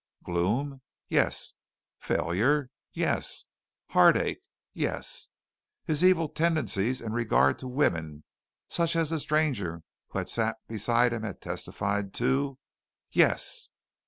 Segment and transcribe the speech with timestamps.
[0.23, 0.81] Gloom?
[1.09, 1.53] Yes.
[1.99, 2.71] Failure?
[2.91, 3.43] Yes.
[3.89, 4.39] Heartache?
[4.73, 5.27] Yes.
[5.85, 8.23] His evil tendencies in regard to women,
[8.67, 12.57] such as the stranger who had sat beside him had testified to?
[13.11, 13.69] Yes.